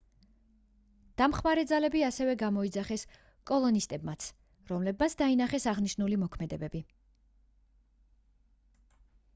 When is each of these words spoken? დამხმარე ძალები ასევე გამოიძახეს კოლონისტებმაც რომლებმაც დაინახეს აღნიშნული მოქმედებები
დამხმარე 1.21 1.65
ძალები 1.71 2.01
ასევე 2.07 2.33
გამოიძახეს 2.43 3.03
კოლონისტებმაც 3.51 4.27
რომლებმაც 4.71 5.17
დაინახეს 5.21 5.69
აღნიშნული 5.75 6.19
მოქმედებები 6.25 6.85